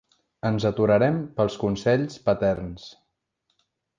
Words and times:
Ens 0.49 0.63
aturarem 0.69 1.19
pels 1.39 1.59
consells 1.65 2.17
paterns. 2.29 2.87